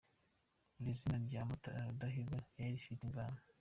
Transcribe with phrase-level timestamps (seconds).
[0.75, 3.39] Buri zina rya Mutara Rudahigwa ryari rifite imvano.